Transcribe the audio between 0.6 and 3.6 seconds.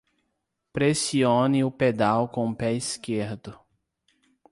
Pressione o pedal com o pé esquerdo.